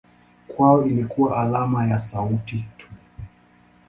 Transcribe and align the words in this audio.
Kwao 0.47 0.83
ilikuwa 0.85 1.41
alama 1.41 1.87
ya 1.87 1.99
sauti 1.99 2.65
tu. 2.77 2.89